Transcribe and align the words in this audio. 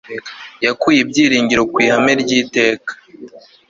yakuye 0.65 0.99
ibyiringiro 1.01 1.61
ku 1.71 1.77
ihame 1.85 2.13
ry'iteka 2.21 2.91